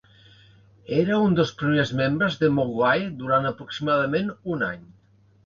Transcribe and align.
Era 0.99 1.19
un 1.25 1.35
dels 1.39 1.51
primers 1.59 1.91
membres 1.99 2.39
de 2.45 2.49
Mogwai 2.61 3.05
durant 3.21 3.47
aproximadament 3.53 4.35
un 4.57 4.67
any. 4.73 4.83